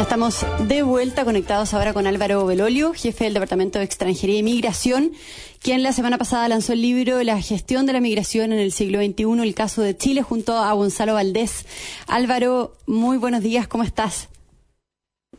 Estamos 0.00 0.44
de 0.66 0.82
vuelta 0.82 1.24
conectados 1.24 1.72
ahora 1.74 1.92
con 1.92 2.06
Álvaro 2.06 2.44
Belolio, 2.46 2.92
jefe 2.94 3.24
del 3.24 3.34
Departamento 3.34 3.78
de 3.78 3.84
Extranjería 3.84 4.38
y 4.38 4.42
Migración, 4.42 5.12
quien 5.62 5.82
la 5.82 5.92
semana 5.92 6.18
pasada 6.18 6.48
lanzó 6.48 6.72
el 6.72 6.82
libro 6.82 7.22
La 7.22 7.40
gestión 7.40 7.86
de 7.86 7.92
la 7.92 8.00
migración 8.00 8.52
en 8.52 8.58
el 8.58 8.72
siglo 8.72 8.98
XXI, 8.98 9.42
el 9.42 9.54
caso 9.54 9.82
de 9.82 9.96
Chile, 9.96 10.22
junto 10.22 10.56
a 10.56 10.72
Gonzalo 10.72 11.14
Valdés. 11.14 11.66
Álvaro, 12.08 12.72
muy 12.86 13.18
buenos 13.18 13.42
días, 13.42 13.68
¿cómo 13.68 13.84
estás? 13.84 14.28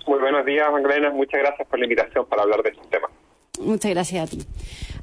Muy 0.08 0.20
buenos 0.20 0.46
días, 0.46 0.72
Magdalena. 0.72 1.12
Muchas 1.12 1.42
gracias 1.42 1.68
por 1.68 1.80
la 1.80 1.86
invitación 1.86 2.26
para 2.26 2.44
hablar 2.44 2.64
de 2.64 2.70
este 2.70 2.88
tema. 2.90 3.10
Muchas 3.60 3.92
gracias 3.92 4.28
a 4.28 4.30
ti. 4.30 4.46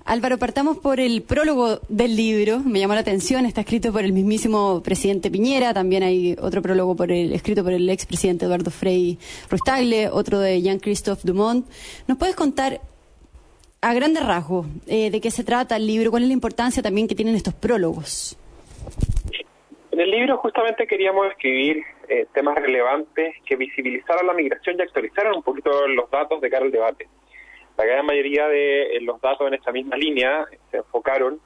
Álvaro, 0.05 0.37
partamos 0.39 0.79
por 0.79 0.99
el 0.99 1.23
prólogo 1.23 1.79
del 1.89 2.17
libro. 2.17 2.59
Me 2.61 2.81
llamó 2.81 2.95
la 2.95 3.01
atención, 3.01 3.47
está 3.47 3.61
escrito 3.61 3.93
por 3.93 4.05
el 4.05 4.13
mismísimo 4.13 4.83
presidente 4.83 5.31
Piñera, 5.31 5.73
también 5.73 6.03
hay 6.03 6.37
otro 6.41 6.61
prólogo 6.61 6.97
por 6.97 7.13
el, 7.13 7.33
escrito 7.33 7.63
por 7.63 7.73
el 7.73 7.89
expresidente 7.89 8.47
Eduardo 8.47 8.71
Frei 8.71 9.19
Rustagle, 9.49 10.09
otro 10.09 10.41
de 10.41 10.61
Jean-Christophe 10.61 11.23
Dumont. 11.25 11.67
¿Nos 12.09 12.19
puedes 12.19 12.35
contar 12.35 12.81
a 13.81 13.95
grandes 13.95 14.27
rasgos 14.27 14.67
eh, 14.87 15.11
de 15.11 15.21
qué 15.21 15.31
se 15.31 15.45
trata 15.45 15.77
el 15.77 15.87
libro? 15.87 16.11
¿Cuál 16.11 16.25
es 16.25 16.29
la 16.29 16.35
importancia 16.35 16.83
también 16.83 17.07
que 17.07 17.15
tienen 17.15 17.37
estos 17.37 17.55
prólogos? 17.55 18.37
En 19.93 20.01
el 20.01 20.11
libro 20.11 20.37
justamente 20.39 20.87
queríamos 20.87 21.29
escribir 21.31 21.85
eh, 22.09 22.27
temas 22.33 22.57
relevantes 22.57 23.37
que 23.47 23.57
visibilizaran 23.57 24.27
la 24.27 24.33
migración 24.33 24.77
y 24.79 24.83
actualizaran 24.83 25.37
un 25.37 25.43
poquito 25.43 25.87
los 25.87 26.11
datos 26.11 26.41
de 26.41 26.51
cara 26.51 26.65
al 26.65 26.73
debate. 26.73 27.09
La 27.77 27.85
gran 27.85 28.07
mayoría 28.07 28.49
de 28.49 28.97
eh, 28.97 29.01
los 29.01 29.21
datos 29.21 29.47
en 29.49 29.55
esta 29.55 29.73
misma 29.73 29.97
línea 29.97 30.47
se 30.71 30.79
enfocaron 30.79 31.41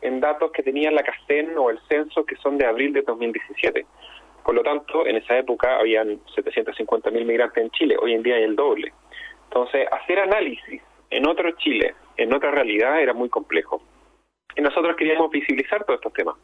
en 0.00 0.20
datos 0.20 0.52
que 0.52 0.62
tenían 0.62 0.94
la 0.94 1.02
CACEN 1.02 1.56
o 1.58 1.70
el 1.70 1.78
censo 1.88 2.24
que 2.24 2.36
son 2.36 2.56
de 2.58 2.66
abril 2.66 2.92
de 2.92 3.02
2017. 3.02 3.84
Por 4.44 4.54
lo 4.54 4.62
tanto, 4.62 5.06
en 5.06 5.16
esa 5.16 5.36
época 5.36 5.78
habían 5.78 6.20
750.000 6.36 7.24
migrantes 7.24 7.62
en 7.62 7.70
Chile, 7.70 7.96
hoy 8.00 8.14
en 8.14 8.22
día 8.22 8.36
hay 8.36 8.44
el 8.44 8.56
doble. 8.56 8.92
Entonces, 9.44 9.86
hacer 9.90 10.20
análisis 10.20 10.82
en 11.10 11.26
otro 11.26 11.50
Chile, 11.52 11.94
en 12.16 12.32
otra 12.32 12.50
realidad, 12.50 13.00
era 13.00 13.12
muy 13.12 13.28
complejo. 13.28 13.82
Y 14.56 14.62
nosotros 14.62 14.96
queríamos 14.96 15.30
visibilizar 15.30 15.84
todos 15.84 15.98
estos 15.98 16.12
temas. 16.12 16.36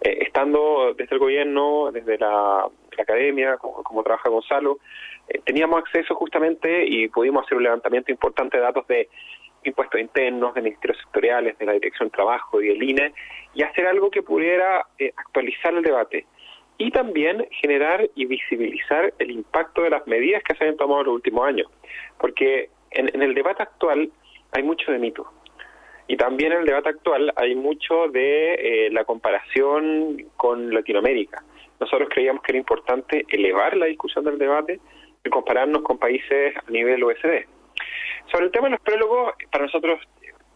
Eh, 0.00 0.18
estando 0.20 0.94
desde 0.96 1.14
el 1.14 1.18
gobierno, 1.18 1.90
desde 1.92 2.18
la, 2.18 2.68
academia, 2.98 3.56
como, 3.58 4.02
trabaja 4.02 4.28
Gonzalo, 4.28 4.78
eh, 5.28 5.40
teníamos 5.44 5.78
acceso 5.78 6.14
justamente 6.16 6.84
y 6.84 7.08
pudimos 7.08 7.44
hacer 7.44 7.56
un 7.56 7.64
levantamiento 7.64 8.10
importante 8.10 8.56
de 8.56 8.62
datos 8.62 8.86
de 8.88 9.08
impuestos 9.64 10.00
internos, 10.00 10.54
de 10.54 10.62
ministerios 10.62 10.98
sectoriales, 11.02 11.58
de 11.58 11.66
la 11.66 11.72
Dirección 11.72 12.08
de 12.08 12.16
Trabajo 12.16 12.60
y 12.60 12.68
del 12.68 12.82
INE, 12.82 13.12
y 13.54 13.62
hacer 13.62 13.86
algo 13.86 14.10
que 14.10 14.22
pudiera 14.22 14.86
eh, 14.98 15.12
actualizar 15.16 15.74
el 15.74 15.82
debate 15.82 16.26
y 16.78 16.92
también 16.92 17.46
generar 17.60 18.08
y 18.14 18.26
visibilizar 18.26 19.12
el 19.18 19.32
impacto 19.32 19.82
de 19.82 19.90
las 19.90 20.06
medidas 20.06 20.42
que 20.44 20.54
se 20.54 20.64
han 20.64 20.76
tomado 20.76 21.00
en 21.00 21.06
los 21.06 21.14
últimos 21.16 21.46
años. 21.46 21.68
Porque 22.18 22.70
en, 22.92 23.20
el 23.20 23.34
debate 23.34 23.64
actual 23.64 24.10
hay 24.52 24.62
mucho 24.62 24.92
de 24.92 24.98
mito. 24.98 25.26
Y 26.08 26.16
también 26.16 26.52
en 26.52 26.60
el 26.60 26.66
debate 26.66 26.88
actual 26.88 27.32
hay 27.36 27.54
mucho 27.54 28.08
de 28.08 28.54
eh, 28.54 28.90
la 28.90 29.04
comparación 29.04 30.16
con 30.36 30.72
Latinoamérica. 30.72 31.44
Nosotros 31.78 32.08
creíamos 32.10 32.42
que 32.42 32.52
era 32.52 32.58
importante 32.58 33.26
elevar 33.28 33.76
la 33.76 33.86
discusión 33.86 34.24
del 34.24 34.38
debate 34.38 34.80
y 35.24 35.28
compararnos 35.28 35.82
con 35.82 35.98
países 35.98 36.56
a 36.56 36.70
nivel 36.70 37.04
OSD. 37.04 37.44
Sobre 38.32 38.46
el 38.46 38.50
tema 38.50 38.66
de 38.66 38.72
los 38.72 38.80
prólogos, 38.80 39.34
para 39.52 39.66
nosotros, 39.66 40.00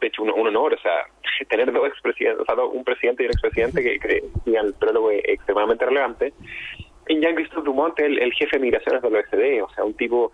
de 0.00 0.06
hecho, 0.06 0.23
un, 0.23 0.30
honor, 0.30 0.73
o 0.73 0.78
sea, 0.78 1.06
tener 1.50 1.70
dos 1.70 1.86
expresidentes, 1.86 2.41
o 2.41 2.45
sea, 2.46 2.64
un 2.64 2.83
presidente 2.83 3.23
y 3.23 3.27
un 3.27 3.33
expresidente 3.33 3.83
que, 3.83 3.98
que 4.01 4.23
el 4.46 4.74
prólogo 4.74 5.11
es 5.11 5.23
extremadamente 5.24 5.85
relevante. 5.85 6.33
Y 7.08 7.20
Jean-Christophe 7.20 7.64
Dumont, 7.64 7.98
el, 8.01 8.18
el 8.18 8.33
jefe 8.33 8.57
de 8.57 8.62
migraciones 8.62 9.02
del 9.02 9.17
OSD, 9.17 9.62
o 9.62 9.74
sea, 9.74 9.85
un 9.85 9.95
tipo 9.95 10.33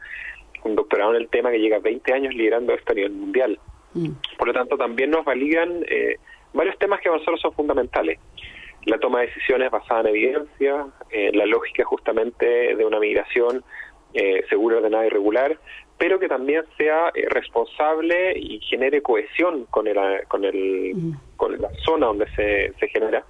un 0.65 0.75
doctorado 0.75 1.15
en 1.15 1.23
el 1.23 1.28
tema 1.28 1.51
que 1.51 1.59
llega 1.59 1.78
20 1.78 2.12
años 2.12 2.34
liderando 2.34 2.75
esto 2.75 2.93
a 2.93 2.95
nivel 2.95 3.12
mundial. 3.12 3.59
Mm. 3.94 4.10
Por 4.37 4.49
lo 4.49 4.54
tanto, 4.54 4.76
también 4.76 5.10
nos 5.10 5.25
validan 5.25 5.84
eh, 5.88 6.16
varios 6.53 6.78
temas 6.78 7.00
que 7.00 7.09
para 7.09 7.19
nosotros 7.19 7.41
son 7.41 7.53
fundamentales. 7.53 8.19
La 8.84 8.99
toma 8.99 9.21
de 9.21 9.26
decisiones 9.26 9.71
basada 9.71 10.00
en 10.00 10.06
evidencia, 10.09 10.87
eh, 11.10 11.31
la 11.34 11.47
lógica 11.47 11.84
justamente 11.84 12.75
de 12.75 12.84
una 12.84 12.98
migración 12.98 13.62
eh, 14.15 14.44
segura, 14.48 14.78
ordenada 14.78 15.06
y 15.06 15.10
regular, 15.10 15.59
pero 15.98 16.19
que 16.19 16.28
también 16.28 16.65
sea 16.78 17.10
eh, 17.15 17.27
responsable 17.28 18.38
y 18.38 18.60
genere 18.60 19.03
cohesión 19.03 19.66
con, 19.66 19.87
el, 19.87 19.98
con, 20.28 20.44
el, 20.44 20.93
mm. 20.94 21.12
con 21.37 21.60
la 21.60 21.69
zona 21.84 22.06
donde 22.06 22.27
se, 22.34 22.72
se 22.78 22.88
genera. 22.88 23.25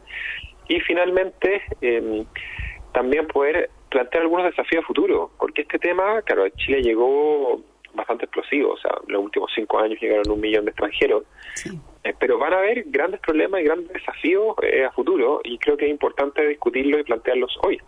Y 0.69 0.79
finalmente, 0.81 1.63
em, 1.81 2.27
también 2.93 3.27
poder 3.27 3.71
plantear 3.89 4.23
algunos 4.23 4.47
desafíos 4.47 4.85
futuros, 4.85 5.31
porque 5.39 5.63
este 5.63 5.79
tema, 5.79 6.23
claro, 6.23 6.49
Chile 6.51 6.83
llegó 6.83 7.61
bastante 7.95 8.25
explosivo, 8.25 8.73
o 8.73 8.77
sea, 8.77 8.93
los 9.07 9.23
últimos 9.23 9.51
cinco 9.55 9.79
años 9.79 10.01
llegaron 10.01 10.31
un 10.31 10.41
millón 10.41 10.65
de 10.65 10.71
extranjeros, 10.71 11.25
eh, 12.05 12.15
pero 12.19 12.39
van 12.39 12.53
a 12.53 12.59
haber 12.59 12.85
grandes 12.87 13.21
problemas 13.21 13.61
y 13.61 13.65
grandes 13.65 13.93
desafíos 13.93 14.55
eh, 14.63 14.85
a 14.85 14.93
futuro 14.93 15.41
y 15.45 15.59
creo 15.59 15.77
que 15.77 15.87
es 15.87 15.91
importante 15.91 16.47
discutirlos 16.47 17.01
y 17.01 17.05
plantearlos 17.05 17.59
hoy. 17.63 17.81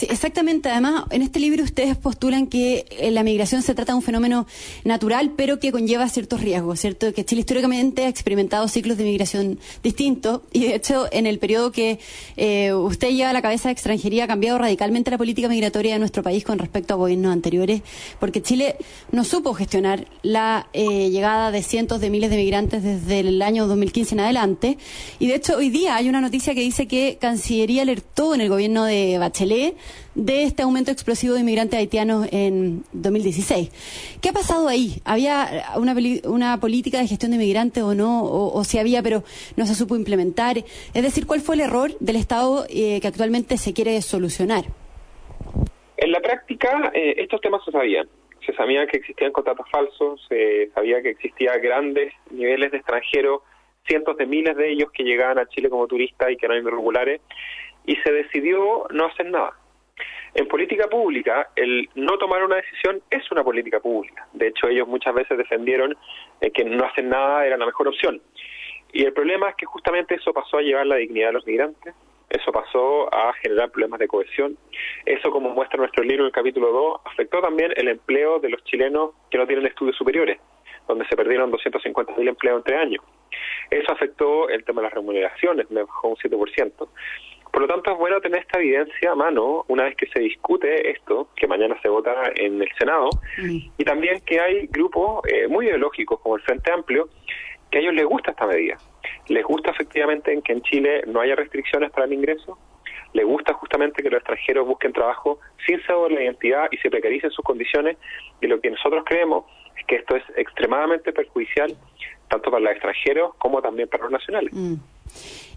Sí, 0.00 0.06
exactamente. 0.08 0.70
Además, 0.70 1.04
en 1.10 1.20
este 1.20 1.38
libro 1.40 1.62
ustedes 1.62 1.94
postulan 1.94 2.46
que 2.46 2.86
eh, 2.88 3.10
la 3.10 3.22
migración 3.22 3.60
se 3.60 3.74
trata 3.74 3.92
de 3.92 3.96
un 3.96 4.02
fenómeno 4.02 4.46
natural, 4.82 5.34
pero 5.36 5.60
que 5.60 5.72
conlleva 5.72 6.08
ciertos 6.08 6.40
riesgos, 6.40 6.80
¿cierto? 6.80 7.12
Que 7.12 7.22
Chile 7.22 7.40
históricamente 7.40 8.06
ha 8.06 8.08
experimentado 8.08 8.66
ciclos 8.66 8.96
de 8.96 9.04
migración 9.04 9.58
distintos 9.82 10.40
y, 10.54 10.60
de 10.60 10.74
hecho, 10.74 11.06
en 11.12 11.26
el 11.26 11.38
periodo 11.38 11.70
que 11.70 11.98
eh, 12.38 12.72
usted 12.72 13.10
lleva 13.10 13.28
a 13.28 13.32
la 13.34 13.42
cabeza 13.42 13.68
de 13.68 13.74
extranjería 13.74 14.24
ha 14.24 14.26
cambiado 14.26 14.56
radicalmente 14.56 15.10
la 15.10 15.18
política 15.18 15.50
migratoria 15.50 15.92
de 15.92 15.98
nuestro 15.98 16.22
país 16.22 16.44
con 16.44 16.58
respecto 16.58 16.94
a 16.94 16.96
gobiernos 16.96 17.30
anteriores, 17.30 17.82
porque 18.18 18.40
Chile 18.40 18.76
no 19.12 19.22
supo 19.22 19.52
gestionar 19.52 20.06
la 20.22 20.70
eh, 20.72 21.10
llegada 21.10 21.50
de 21.50 21.62
cientos 21.62 22.00
de 22.00 22.08
miles 22.08 22.30
de 22.30 22.38
migrantes 22.38 22.82
desde 22.82 23.20
el 23.20 23.42
año 23.42 23.66
2015 23.66 24.14
en 24.14 24.20
adelante. 24.20 24.78
Y, 25.18 25.26
de 25.26 25.34
hecho, 25.34 25.58
hoy 25.58 25.68
día 25.68 25.96
hay 25.96 26.08
una 26.08 26.22
noticia 26.22 26.54
que 26.54 26.62
dice 26.62 26.88
que 26.88 27.18
Cancillería 27.20 27.82
alertó 27.82 28.34
en 28.34 28.40
el 28.40 28.48
gobierno 28.48 28.84
de 28.84 29.18
Bachelet 29.18 29.76
de 30.14 30.44
este 30.44 30.62
aumento 30.62 30.90
explosivo 30.90 31.34
de 31.34 31.40
inmigrantes 31.40 31.78
haitianos 31.78 32.28
en 32.32 32.82
2016. 32.92 34.18
¿Qué 34.20 34.28
ha 34.28 34.32
pasado 34.32 34.68
ahí? 34.68 35.00
¿Había 35.04 35.64
una, 35.76 35.94
una 36.24 36.60
política 36.60 36.98
de 36.98 37.06
gestión 37.06 37.30
de 37.30 37.36
inmigrantes 37.36 37.82
o 37.82 37.94
no? 37.94 38.24
O, 38.24 38.64
si 38.64 38.78
había, 38.78 39.02
pero 39.02 39.22
no 39.56 39.66
se 39.66 39.74
supo 39.74 39.96
implementar? 39.96 40.58
Es 40.58 41.02
decir, 41.02 41.26
¿cuál 41.26 41.40
fue 41.40 41.54
el 41.54 41.62
error 41.62 41.90
del 42.00 42.16
Estado 42.16 42.64
eh, 42.68 43.00
que 43.00 43.08
actualmente 43.08 43.56
se 43.56 43.72
quiere 43.72 44.00
solucionar? 44.02 44.64
En 45.96 46.12
la 46.12 46.20
práctica, 46.20 46.90
eh, 46.94 47.14
estos 47.18 47.40
temas 47.40 47.62
se 47.64 47.72
sabían. 47.72 48.08
Se 48.44 48.54
sabía 48.54 48.86
que 48.86 48.96
existían 48.96 49.32
contratos 49.32 49.66
falsos, 49.70 50.24
se 50.28 50.70
sabía 50.74 51.02
que 51.02 51.10
existían 51.10 51.60
grandes 51.60 52.12
niveles 52.30 52.70
de 52.70 52.78
extranjeros, 52.78 53.42
cientos 53.86 54.16
de 54.16 54.26
miles 54.26 54.56
de 54.56 54.72
ellos 54.72 54.90
que 54.92 55.04
llegaban 55.04 55.38
a 55.38 55.46
Chile 55.46 55.68
como 55.68 55.86
turistas 55.86 56.30
y 56.30 56.36
que 56.36 56.46
eran 56.46 56.58
irregulares 56.58 57.20
y 57.86 57.96
se 57.96 58.12
decidió 58.12 58.86
no 58.90 59.06
hacer 59.06 59.26
nada. 59.30 59.52
En 60.34 60.46
política 60.46 60.86
pública, 60.88 61.50
el 61.56 61.88
no 61.94 62.16
tomar 62.18 62.44
una 62.44 62.56
decisión 62.56 63.02
es 63.10 63.30
una 63.32 63.42
política 63.42 63.80
pública. 63.80 64.28
De 64.32 64.48
hecho, 64.48 64.68
ellos 64.68 64.86
muchas 64.86 65.14
veces 65.14 65.36
defendieron 65.36 65.96
eh, 66.40 66.50
que 66.50 66.64
no 66.64 66.84
hacer 66.84 67.04
nada 67.04 67.44
era 67.44 67.56
la 67.56 67.66
mejor 67.66 67.88
opción. 67.88 68.20
Y 68.92 69.04
el 69.04 69.12
problema 69.12 69.50
es 69.50 69.56
que 69.56 69.66
justamente 69.66 70.14
eso 70.14 70.32
pasó 70.32 70.58
a 70.58 70.62
llevar 70.62 70.86
la 70.86 70.96
dignidad 70.96 71.28
de 71.28 71.32
los 71.34 71.46
migrantes, 71.46 71.94
eso 72.28 72.52
pasó 72.52 73.12
a 73.12 73.32
generar 73.34 73.70
problemas 73.70 73.98
de 73.98 74.06
cohesión. 74.06 74.56
Eso, 75.04 75.30
como 75.32 75.50
muestra 75.50 75.78
nuestro 75.78 76.04
libro 76.04 76.22
en 76.22 76.26
el 76.26 76.32
capítulo 76.32 76.70
2, 76.70 77.00
afectó 77.04 77.40
también 77.40 77.72
el 77.76 77.88
empleo 77.88 78.38
de 78.38 78.50
los 78.50 78.62
chilenos 78.64 79.10
que 79.30 79.38
no 79.38 79.46
tienen 79.48 79.66
estudios 79.66 79.96
superiores, 79.96 80.38
donde 80.86 81.06
se 81.06 81.16
perdieron 81.16 81.50
250.000 81.50 82.28
empleos 82.28 82.58
en 82.58 82.62
tres 82.62 82.78
años. 82.78 83.04
Eso 83.68 83.92
afectó 83.92 84.48
el 84.48 84.64
tema 84.64 84.80
de 84.80 84.86
las 84.86 84.94
remuneraciones, 84.94 85.68
me 85.70 85.82
bajó 85.82 86.08
un 86.08 86.16
7%. 86.16 86.88
Por 87.52 87.62
lo 87.62 87.68
tanto, 87.68 87.92
es 87.92 87.98
bueno 87.98 88.20
tener 88.20 88.40
esta 88.40 88.58
evidencia 88.58 89.12
a 89.12 89.14
mano 89.14 89.64
una 89.68 89.84
vez 89.84 89.96
que 89.96 90.06
se 90.06 90.20
discute 90.20 90.90
esto, 90.90 91.28
que 91.34 91.46
mañana 91.46 91.76
se 91.82 91.88
vota 91.88 92.14
en 92.36 92.62
el 92.62 92.68
Senado, 92.78 93.10
y 93.38 93.84
también 93.84 94.20
que 94.20 94.40
hay 94.40 94.66
grupos 94.68 95.22
eh, 95.26 95.48
muy 95.48 95.66
ideológicos 95.66 96.20
como 96.20 96.36
el 96.36 96.42
Frente 96.42 96.70
Amplio, 96.70 97.08
que 97.70 97.78
a 97.78 97.80
ellos 97.80 97.94
les 97.94 98.04
gusta 98.04 98.30
esta 98.30 98.46
medida. 98.46 98.76
Les 99.28 99.44
gusta 99.44 99.70
efectivamente 99.70 100.32
en 100.32 100.42
que 100.42 100.52
en 100.52 100.62
Chile 100.62 101.02
no 101.06 101.20
haya 101.20 101.34
restricciones 101.34 101.90
para 101.90 102.06
el 102.06 102.12
ingreso, 102.12 102.58
les 103.12 103.26
gusta 103.26 103.52
justamente 103.54 104.02
que 104.02 104.10
los 104.10 104.18
extranjeros 104.18 104.66
busquen 104.66 104.92
trabajo 104.92 105.40
sin 105.66 105.82
saber 105.82 106.12
la 106.12 106.22
identidad 106.22 106.68
y 106.70 106.76
se 106.78 106.90
precaricen 106.90 107.30
sus 107.30 107.44
condiciones, 107.44 107.96
y 108.40 108.46
lo 108.46 108.60
que 108.60 108.70
nosotros 108.70 109.02
creemos 109.04 109.44
es 109.76 109.86
que 109.86 109.96
esto 109.96 110.16
es 110.16 110.22
extremadamente 110.36 111.12
perjudicial 111.12 111.76
tanto 112.28 112.50
para 112.50 112.62
los 112.62 112.72
extranjeros 112.72 113.34
como 113.38 113.60
también 113.60 113.88
para 113.88 114.04
los 114.04 114.12
nacionales. 114.12 114.52
Mm. 114.52 114.74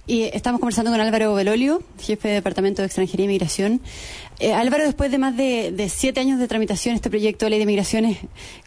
Y 0.05 0.23
estamos 0.23 0.59
conversando 0.59 0.91
con 0.91 0.99
Álvaro 0.99 1.33
Belolio, 1.33 1.81
jefe 1.97 2.27
de 2.27 2.33
Departamento 2.33 2.81
de 2.81 2.87
Extranjería 2.87 3.23
y 3.23 3.27
Migración. 3.29 3.79
Eh, 4.39 4.51
Álvaro, 4.51 4.83
después 4.83 5.09
de 5.11 5.17
más 5.17 5.37
de, 5.37 5.89
siete 5.89 6.19
años 6.19 6.39
de 6.39 6.47
tramitación, 6.49 6.93
este 6.93 7.09
proyecto 7.09 7.45
de 7.45 7.51
ley 7.51 7.59
de 7.59 7.65
migraciones, 7.65 8.17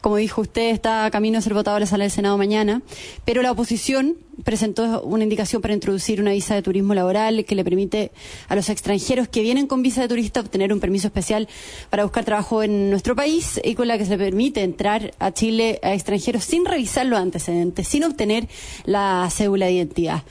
como 0.00 0.16
dijo 0.16 0.40
usted, 0.40 0.70
está 0.70 1.04
a 1.04 1.10
camino 1.10 1.36
a 1.36 1.42
ser 1.42 1.52
votado 1.52 1.76
en 1.76 1.82
la 1.82 1.86
sala 1.86 2.04
del 2.04 2.10
Senado 2.10 2.38
mañana, 2.38 2.80
pero 3.26 3.42
la 3.42 3.52
oposición 3.52 4.16
presentó 4.44 5.02
una 5.02 5.24
indicación 5.24 5.62
para 5.62 5.74
introducir 5.74 6.20
una 6.20 6.32
visa 6.32 6.54
de 6.54 6.62
turismo 6.62 6.94
laboral 6.94 7.44
que 7.44 7.54
le 7.54 7.64
permite 7.64 8.12
a 8.48 8.54
los 8.54 8.68
extranjeros 8.68 9.28
que 9.28 9.42
vienen 9.42 9.66
con 9.66 9.82
visa 9.82 10.02
de 10.02 10.08
turista 10.08 10.40
obtener 10.40 10.72
un 10.72 10.80
permiso 10.80 11.06
especial 11.08 11.48
para 11.90 12.04
buscar 12.04 12.24
trabajo 12.24 12.62
en 12.62 12.90
nuestro 12.90 13.16
país 13.16 13.60
y 13.64 13.74
con 13.74 13.88
la 13.88 13.98
que 13.98 14.04
se 14.04 14.18
permite 14.18 14.62
entrar 14.62 15.14
a 15.18 15.32
Chile 15.32 15.80
a 15.82 15.94
extranjeros 15.94 16.44
sin 16.44 16.64
revisar 16.64 17.06
los 17.06 17.18
antecedentes, 17.18 17.88
sin 17.88 18.04
obtener 18.04 18.48
la 18.84 19.28
cédula 19.30 19.66
de 19.66 19.72
identidad. 19.72 20.22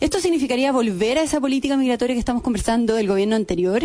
¿Esto 0.00 0.18
significaría 0.20 0.72
volver 0.72 1.18
a 1.18 1.22
esa 1.22 1.40
política 1.40 1.76
migratoria 1.76 2.14
que 2.14 2.20
estamos 2.20 2.42
conversando 2.42 2.94
del 2.94 3.06
gobierno 3.06 3.36
anterior? 3.36 3.82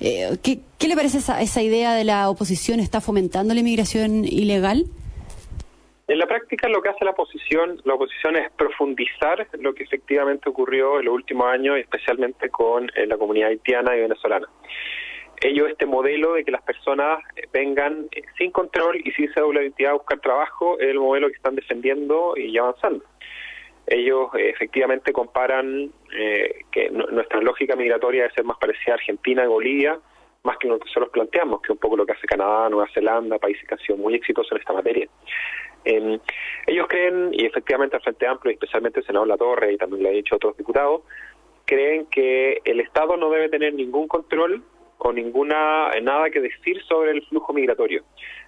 Eh, 0.00 0.38
¿qué, 0.42 0.60
¿qué, 0.78 0.88
le 0.88 0.94
parece 0.94 1.18
esa, 1.18 1.40
esa 1.42 1.62
idea 1.62 1.94
de 1.94 2.04
la 2.04 2.30
oposición? 2.30 2.80
¿Está 2.80 3.00
fomentando 3.00 3.54
la 3.54 3.60
inmigración 3.60 4.24
ilegal? 4.24 4.86
En 6.08 6.20
la 6.20 6.26
práctica 6.26 6.68
lo 6.68 6.80
que 6.80 6.88
hace 6.88 7.04
la 7.04 7.10
oposición, 7.10 7.80
la 7.84 7.94
oposición 7.94 8.36
es 8.36 8.48
profundizar 8.52 9.48
lo 9.58 9.74
que 9.74 9.82
efectivamente 9.82 10.48
ocurrió 10.48 11.00
en 11.00 11.06
los 11.06 11.14
últimos 11.14 11.48
años, 11.48 11.78
especialmente 11.78 12.48
con 12.48 12.88
eh, 12.94 13.06
la 13.06 13.18
comunidad 13.18 13.48
haitiana 13.48 13.96
y 13.96 14.02
venezolana. 14.02 14.46
Ellos 15.40 15.68
este 15.68 15.84
modelo 15.84 16.34
de 16.34 16.44
que 16.44 16.52
las 16.52 16.62
personas 16.62 17.18
vengan 17.52 18.06
eh, 18.12 18.22
sin 18.38 18.52
control 18.52 19.00
y 19.04 19.10
sin 19.12 19.32
cédula 19.34 19.58
de 19.58 19.66
identidad 19.66 19.90
a 19.90 19.94
buscar 19.94 20.20
trabajo 20.20 20.78
es 20.78 20.90
el 20.90 21.00
modelo 21.00 21.26
que 21.26 21.34
están 21.34 21.56
defendiendo 21.56 22.34
y 22.36 22.56
avanzando. 22.56 23.04
Ellos 23.88 24.28
eh, 24.36 24.50
efectivamente 24.50 25.12
comparan 25.12 25.90
que 26.70 26.88
nuestra 26.90 27.40
lógica 27.40 27.74
migratoria 27.74 28.22
debe 28.22 28.34
ser 28.34 28.44
más 28.44 28.58
parecida 28.58 28.92
a 28.92 28.94
Argentina 28.94 29.44
y 29.44 29.48
Bolivia, 29.48 29.98
más 30.44 30.56
que 30.58 30.68
lo 30.68 30.78
que 30.78 30.84
nosotros 30.84 31.10
planteamos, 31.10 31.60
que 31.60 31.66
es 31.66 31.70
un 31.70 31.78
poco 31.78 31.96
lo 31.96 32.06
que 32.06 32.12
hace 32.12 32.26
Canadá, 32.26 32.70
Nueva 32.70 32.88
Zelanda, 32.94 33.38
países 33.38 33.66
que 33.66 33.74
han 33.74 33.80
sido 33.80 33.98
muy 33.98 34.14
exitosos 34.14 34.52
en 34.52 34.58
esta 34.58 34.72
materia. 34.72 35.08
Eh, 35.86 36.18
ellos 36.66 36.86
creen, 36.88 37.30
y 37.32 37.46
efectivamente 37.46 37.96
el 37.96 38.02
Frente 38.02 38.26
Amplio, 38.26 38.52
especialmente 38.52 39.00
el 39.00 39.06
senador 39.06 39.28
La 39.28 39.36
Torre, 39.36 39.72
y 39.72 39.76
también 39.76 40.02
lo 40.02 40.08
han 40.08 40.16
dicho 40.16 40.34
otros 40.34 40.56
diputados, 40.56 41.02
creen 41.64 42.06
que 42.06 42.60
el 42.64 42.80
Estado 42.80 43.16
no 43.16 43.30
debe 43.30 43.48
tener 43.48 43.72
ningún 43.72 44.08
control 44.08 44.64
o 44.98 45.12
ninguna 45.12 45.90
nada 46.02 46.30
que 46.30 46.40
decir 46.40 46.82
sobre 46.84 47.12
el 47.12 47.24
flujo 47.26 47.52
migratorio. 47.52 48.02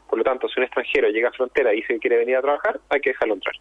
Por 0.09 0.19
lo 0.19 0.25
tanto, 0.25 0.49
si 0.49 0.59
un 0.59 0.65
extranjero 0.65 1.09
llega 1.11 1.29
a 1.29 1.33
frontera 1.33 1.73
y 1.73 1.77
dice 1.77 1.95
que 1.95 2.01
quiere 2.01 2.17
venir 2.17 2.37
a 2.37 2.43
trabajar, 2.43 2.81
hay 2.89 3.01
que 3.01 3.11
dejarlo 3.11 3.35
entrar. 3.35 3.55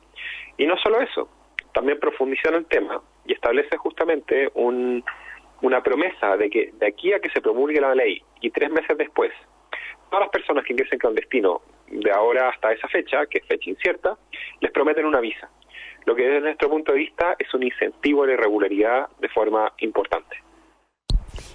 Y 0.57 0.65
no 0.65 0.75
solo 0.77 0.99
eso, 0.99 1.29
también 1.73 1.99
profundizan 1.99 2.55
el 2.55 2.65
tema 2.65 2.99
y 3.25 3.33
establece 3.33 3.77
justamente 3.77 4.49
una 4.55 5.83
promesa 5.83 6.35
de 6.37 6.49
que 6.49 6.71
de 6.73 6.87
aquí 6.87 7.13
a 7.13 7.19
que 7.19 7.29
se 7.29 7.41
promulgue 7.41 7.79
la 7.79 7.93
ley 7.93 8.23
y 8.41 8.49
tres 8.49 8.71
meses 8.71 8.97
después, 8.97 9.31
todas 10.09 10.21
las 10.21 10.29
personas 10.29 10.63
que 10.63 10.73
ingresen 10.73 10.97
clandestino 10.97 11.61
de 11.89 12.11
ahora 12.11 12.49
hasta 12.49 12.71
esa 12.71 12.87
fecha, 12.87 13.25
que 13.25 13.39
es 13.39 13.45
fecha 13.45 13.69
incierta, 13.69 14.17
les 14.61 14.71
prometen 14.71 15.05
una 15.05 15.19
visa, 15.19 15.49
lo 16.05 16.15
que 16.15 16.23
desde 16.23 16.41
nuestro 16.41 16.69
punto 16.69 16.93
de 16.93 16.99
vista 16.99 17.35
es 17.37 17.53
un 17.53 17.63
incentivo 17.63 18.23
a 18.23 18.27
la 18.27 18.33
irregularidad 18.33 19.07
de 19.19 19.29
forma 19.29 19.73
importante. 19.79 20.37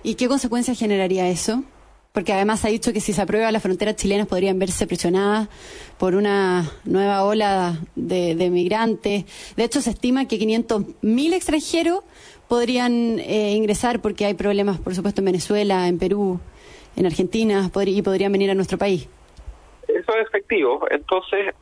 ¿Y 0.03 0.15
qué 0.17 0.29
consecuencias 0.29 0.79
generaría 0.79 1.29
eso? 1.29 1.65
Porque 2.13 2.35
además 2.35 2.65
ha 2.65 2.69
dicho 2.69 2.93
que 2.93 3.01
si 3.01 3.15
se 3.15 3.23
aprueba 3.23 3.51
las 3.51 3.63
fronteras 3.63 3.97
chilenas 3.97 4.27
podrían 4.27 4.59
verse 4.59 4.87
presionadas 4.87 5.49
por 5.99 6.15
una 6.15 6.71
nueva 6.85 7.25
ola 7.25 7.79
de, 7.95 8.51
migrantes. 8.51 9.25
De 9.57 9.65
hecho, 9.65 9.81
se 9.81 9.91
estima 9.91 10.29
que 10.29 10.39
500.000 10.39 11.33
extranjeros 11.33 12.01
podrían 12.49 13.19
eh, 13.21 13.53
ingresar 13.53 14.03
porque 14.03 14.27
hay 14.27 14.35
problemas, 14.35 14.79
por 14.79 14.95
supuesto, 14.95 15.23
en 15.23 15.27
Venezuela, 15.27 15.89
en 15.89 15.99
Perú, 15.99 16.39
en 16.97 17.07
Argentina 17.07 17.71
y 17.87 18.03
podrían 18.03 18.33
venir 18.33 18.51
a 18.51 18.55
nuestro 18.55 18.77
país. 18.77 19.09
Eso 19.95 20.17
es 20.17 20.27
efectivo. 20.29 20.87
Entonces, 20.91 21.55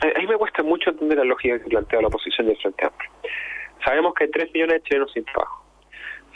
a 0.00 0.18
mí 0.18 0.26
me 0.26 0.36
cuesta 0.36 0.62
mucho 0.62 0.90
entender 0.90 1.18
la 1.18 1.24
lógica 1.24 1.58
que 1.58 1.68
plantea 1.68 2.00
la 2.00 2.08
oposición 2.08 2.46
del 2.46 2.56
Frente 2.58 2.86
Amplio. 2.86 3.10
Sabemos 3.84 4.14
que 4.14 4.24
hay 4.24 4.30
3 4.30 4.52
millones 4.52 4.74
de 4.74 4.82
chilenos 4.82 5.12
sin 5.12 5.24
trabajo. 5.24 5.64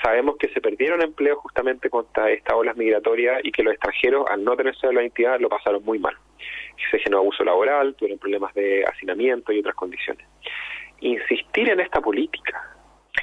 Sabemos 0.03 0.37
que 0.37 0.49
se 0.49 0.61
perdieron 0.61 1.01
empleos 1.01 1.39
justamente 1.39 1.89
contra 1.89 2.31
estas 2.31 2.55
olas 2.55 2.77
migratorias 2.77 3.41
y 3.45 3.53
que 3.53 3.63
los 3.63 3.75
extranjeros, 3.75 4.27
al 4.29 4.43
no 4.43 4.57
tener 4.57 4.75
la 4.83 5.03
identidad, 5.03 5.39
lo 5.39 5.49
pasaron 5.49 5.85
muy 5.85 5.99
mal. 5.99 6.17
Se 6.91 6.99
generó 6.99 7.19
abuso 7.19 7.45
laboral, 7.45 7.95
tuvieron 7.95 8.19
problemas 8.19 8.53
de 8.55 8.85
hacinamiento 8.85 9.53
y 9.53 9.61
otras 9.61 9.77
condiciones. 9.77 10.27
Insistir 11.01 11.69
en 11.69 11.81
esta 11.81 12.01
política, 12.01 12.77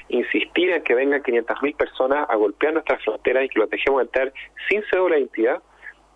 insistir 0.07 0.69
en 0.72 0.83
que 0.83 0.95
vengan 0.95 1.22
500.000 1.22 1.75
personas 1.75 2.30
a 2.30 2.36
golpear 2.36 2.74
nuestras 2.74 3.04
fronteras 3.04 3.44
y 3.44 3.50
que 3.50 3.60
los 3.60 3.69
dejemos 3.69 4.01
entrar 4.01 4.31
sin 4.69 4.81
cédula 4.89 5.15
de 5.15 5.22
identidad 5.22 5.62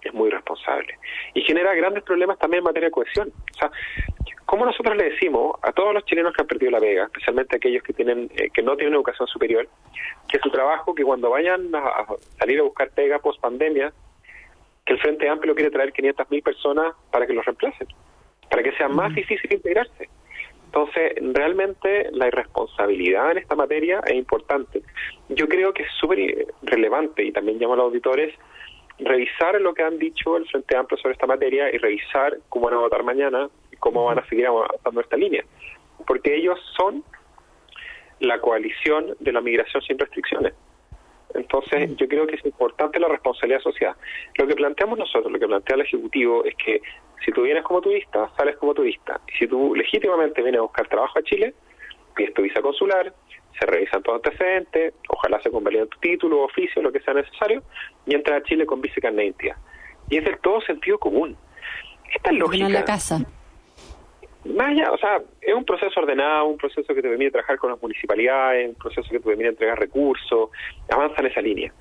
es 0.10 0.14
muy 0.14 0.30
responsable. 0.30 0.98
Y 1.34 1.42
genera 1.42 1.74
grandes 1.74 2.04
problemas 2.04 2.38
también 2.40 2.60
en 2.60 2.66
materia 2.66 2.88
de 2.88 2.92
cohesión. 2.92 3.32
O 3.54 3.58
sea, 3.58 3.72
¿cómo 4.46 4.66
nosotros 4.66 4.96
le 4.96 5.12
decimos 5.12 5.58
a 5.62 5.72
todos 5.72 5.94
los 5.94 6.06
chilenos 6.06 6.34
que 6.34 6.42
han 6.42 6.48
perdido 6.48 6.72
la 6.72 6.80
vega, 6.80 7.06
especialmente 7.06 7.56
aquellos 7.56 7.84
que 7.84 7.94
tienen 7.94 8.30
eh, 8.36 8.50
que 8.54 8.62
no 8.62 8.76
tienen 8.76 8.96
educación 8.96 9.28
superior, 9.28 9.68
que 10.30 10.40
su 10.40 10.50
trabajo, 10.50 10.96
que 10.96 11.04
cuando 11.04 11.30
vayan 11.30 11.74
a, 11.76 12.06
salir 12.38 12.60
a 12.60 12.64
buscar 12.64 12.90
pega 12.92 13.20
post 13.20 13.40
pandemia, 13.42 13.94
que 14.86 14.94
el 14.94 15.00
Frente 15.00 15.30
Amplio 15.30 15.56
quiere 15.56 15.72
traer 15.72 15.94
500.000 15.94 16.44
personas 16.44 16.94
para 17.12 17.26
que 17.26 17.34
los 17.34 17.46
reemplacen, 17.46 17.88
para 18.50 18.64
que 18.64 18.72
sea 18.74 18.90
más 18.90 19.14
difícil 19.16 19.54
integrarse? 19.54 20.10
Entonces, 20.66 21.14
realmente 21.34 22.10
la 22.14 22.28
irresponsabilidad 22.28 23.32
en 23.32 23.38
esta 23.38 23.56
materia 23.56 24.02
es 24.08 24.16
importante. 24.16 24.82
Yo 25.30 25.48
creo 25.48 25.72
que 25.72 25.84
es 25.84 25.92
súper 26.00 26.48
relevante 26.64 27.24
y 27.24 27.32
también 27.32 27.60
llamo 27.60 27.74
a 27.74 27.78
los 27.78 27.86
auditores 27.86 28.34
revisar 29.00 29.60
lo 29.60 29.74
que 29.74 29.84
han 29.84 29.98
dicho 29.98 30.38
el 30.38 30.48
Frente 30.48 30.76
Amplio 30.78 30.98
sobre 30.98 31.14
esta 31.14 31.28
materia 31.28 31.74
y 31.74 31.78
revisar 31.78 32.38
cómo 32.50 32.66
van 32.66 32.76
a 32.76 32.82
votar 32.82 33.04
mañana 33.04 33.50
y 33.72 33.78
cómo 33.78 34.06
van 34.06 34.20
a 34.20 34.28
seguir 34.28 34.48
avanzando 34.48 35.02
esta 35.02 35.18
línea. 35.18 35.44
Porque 36.06 36.36
ellos 36.36 36.60
son 36.76 37.04
la 38.20 38.40
coalición 38.40 39.16
de 39.20 39.32
la 39.32 39.42
migración 39.42 39.82
sin 39.84 39.98
restricciones. 40.00 40.54
Entonces, 41.34 41.96
yo 41.98 42.08
creo 42.08 42.28
que 42.28 42.36
es 42.36 42.46
importante 42.46 43.00
la 43.00 43.08
responsabilidad 43.08 43.62
social. 43.62 43.96
Lo 44.38 44.48
que 44.48 44.56
planteamos 44.56 45.00
nosotros, 45.00 45.32
lo 45.32 45.40
que 45.40 45.48
plantea 45.48 45.76
el 45.76 45.82
Ejecutivo, 45.82 46.46
es 46.46 46.56
que 46.56 46.82
si 47.26 47.32
tú 47.32 47.42
vienes 47.42 47.64
como 47.64 47.82
turista, 47.82 48.30
sales 48.38 48.58
como 48.58 48.74
turista. 48.74 49.20
Y 49.28 49.38
si 49.38 49.48
tú 49.48 49.74
legítimamente 49.76 50.42
vienes 50.42 50.60
a 50.60 50.64
buscar 50.64 50.88
trabajo 50.88 51.18
a 51.18 51.24
Chile, 51.24 51.54
pides 52.16 52.34
tu 52.34 52.44
visa 52.44 52.62
consular, 52.62 53.14
se 53.60 53.66
revisan 53.66 54.02
tus 54.04 54.16
antecedentes, 54.16 54.94
ojalá 55.10 55.42
se 55.42 55.52
convaliden 55.52 55.88
tu 55.88 56.00
título, 56.00 56.44
oficio, 56.44 56.82
lo 56.82 56.92
que 56.92 57.00
sea 57.02 57.14
necesario, 57.14 57.64
y 58.06 58.16
entras 58.16 58.42
a 58.42 58.44
Chile 58.44 58.66
con 58.66 58.82
visa 58.82 58.96
y 59.00 59.42
Y 60.10 60.18
es 60.18 60.26
del 60.26 60.38
todo 60.40 60.62
sentido 60.62 60.98
común. 60.98 61.38
Esta 62.14 62.32
es 62.32 62.38
lógica. 62.38 62.70
la 62.70 62.86
casa. 62.86 63.26
Más 64.46 64.76
o 64.92 64.98
sea, 64.98 65.22
es 65.42 65.54
un 65.54 65.64
proceso 65.64 65.98
ordenado, 66.00 66.46
un 66.46 66.58
proceso 66.58 66.94
que 66.94 67.02
te 67.02 67.08
permite 67.08 67.32
trabajar 67.32 67.58
con 67.58 67.72
las 67.72 67.82
municipalidades, 67.82 68.70
un 68.70 68.76
proceso 68.76 69.08
que 69.10 69.20
te 69.20 69.26
permite 69.26 69.50
entregar 69.50 69.80
recursos, 69.80 70.50
avanza 70.90 71.22
en 71.22 71.28
esa 71.28 71.42
línea. 71.42 71.74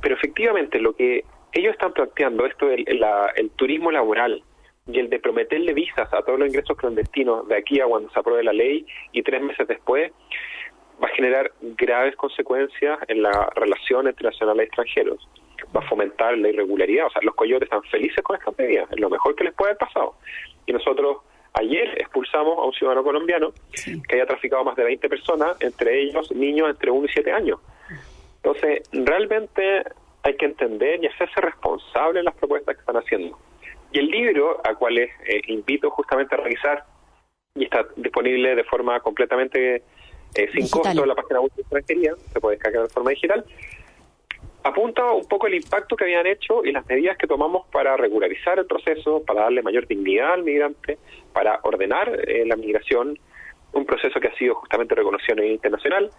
Pero 0.00 0.14
efectivamente, 0.14 0.78
lo 0.78 0.94
que 0.94 1.24
ellos 1.52 1.72
están 1.72 1.92
planteando, 1.92 2.46
esto 2.46 2.66
del 2.66 2.86
el 3.34 3.50
turismo 3.50 3.90
laboral, 3.90 4.44
y 4.90 4.98
el 4.98 5.10
de 5.10 5.18
prometerle 5.18 5.74
visas 5.74 6.12
a 6.12 6.22
todos 6.22 6.38
los 6.38 6.48
ingresos 6.48 6.76
clandestinos 6.76 7.46
de 7.48 7.56
aquí 7.56 7.80
a 7.80 7.86
cuando 7.86 8.10
se 8.10 8.18
apruebe 8.18 8.42
la 8.42 8.52
ley 8.52 8.86
y 9.12 9.22
tres 9.22 9.42
meses 9.42 9.68
después, 9.68 10.12
va 11.02 11.08
a 11.08 11.14
generar 11.14 11.52
graves 11.60 12.16
consecuencias 12.16 12.98
en 13.08 13.22
la 13.22 13.50
relación 13.54 14.08
entre 14.08 14.28
nacionales 14.28 14.64
y 14.64 14.66
extranjeros. 14.66 15.28
Va 15.74 15.80
a 15.80 15.88
fomentar 15.88 16.36
la 16.38 16.48
irregularidad. 16.48 17.06
O 17.06 17.10
sea, 17.10 17.22
los 17.22 17.34
coyotes 17.34 17.66
están 17.66 17.82
felices 17.84 18.22
con 18.22 18.36
esta 18.36 18.50
medida. 18.56 18.86
Es 18.90 18.98
lo 18.98 19.10
mejor 19.10 19.34
que 19.34 19.44
les 19.44 19.54
puede 19.54 19.70
haber 19.72 19.78
pasado. 19.78 20.14
Y 20.66 20.72
nosotros 20.72 21.18
ayer 21.54 22.00
expulsamos 22.00 22.58
a 22.58 22.62
un 22.62 22.72
ciudadano 22.72 23.02
colombiano 23.02 23.52
que 23.72 24.14
haya 24.14 24.26
traficado 24.26 24.64
más 24.64 24.76
de 24.76 24.84
20 24.84 25.08
personas, 25.08 25.56
entre 25.60 26.00
ellos 26.00 26.30
niños 26.32 26.68
entre 26.70 26.90
1 26.90 27.06
y 27.06 27.08
7 27.08 27.32
años. 27.32 27.60
Entonces, 28.36 28.82
realmente 28.92 29.84
hay 30.22 30.36
que 30.36 30.46
entender 30.46 31.02
y 31.02 31.06
hacerse 31.06 31.40
responsable 31.40 32.20
en 32.20 32.24
las 32.24 32.34
propuestas 32.34 32.74
que 32.76 32.80
están 32.80 32.96
haciendo. 32.96 33.38
Y 33.92 33.98
el 33.98 34.06
libro, 34.06 34.60
a 34.64 34.74
cual 34.74 34.98
eh, 34.98 35.10
invito 35.46 35.90
justamente 35.90 36.34
a 36.34 36.38
revisar, 36.38 36.84
y 37.54 37.64
está 37.64 37.86
disponible 37.96 38.54
de 38.54 38.64
forma 38.64 39.00
completamente 39.00 39.82
eh, 40.34 40.48
sin 40.52 40.68
costo 40.68 41.02
en 41.02 41.08
la 41.08 41.14
página 41.14 41.40
web 41.40 41.52
de 41.54 41.62
extranjería, 41.62 42.12
se 42.32 42.40
puede 42.40 42.56
descargar 42.56 42.82
de 42.82 42.88
forma 42.88 43.10
digital, 43.10 43.44
apunta 44.62 45.12
un 45.12 45.26
poco 45.26 45.46
el 45.46 45.54
impacto 45.54 45.96
que 45.96 46.04
habían 46.04 46.26
hecho 46.26 46.64
y 46.64 46.72
las 46.72 46.86
medidas 46.86 47.16
que 47.16 47.26
tomamos 47.26 47.66
para 47.68 47.96
regularizar 47.96 48.58
el 48.58 48.66
proceso, 48.66 49.22
para 49.24 49.42
darle 49.42 49.62
mayor 49.62 49.86
dignidad 49.86 50.34
al 50.34 50.44
migrante, 50.44 50.98
para 51.32 51.60
ordenar 51.62 52.08
eh, 52.28 52.44
la 52.46 52.56
migración, 52.56 53.18
un 53.72 53.84
proceso 53.84 54.20
que 54.20 54.28
ha 54.28 54.34
sido 54.36 54.54
justamente 54.56 54.94
reconocido 54.94 55.34
a 55.34 55.36
nivel 55.36 55.52
internacional. 55.52 56.10